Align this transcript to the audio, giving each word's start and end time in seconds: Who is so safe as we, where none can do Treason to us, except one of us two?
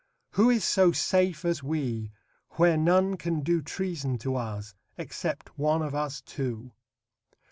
Who 0.31 0.49
is 0.49 0.63
so 0.63 0.91
safe 0.91 1.45
as 1.45 1.61
we, 1.61 2.11
where 2.53 2.75
none 2.75 3.17
can 3.17 3.41
do 3.41 3.61
Treason 3.61 4.17
to 4.17 4.35
us, 4.35 4.73
except 4.97 5.59
one 5.59 5.83
of 5.83 5.93
us 5.93 6.21
two? 6.21 6.71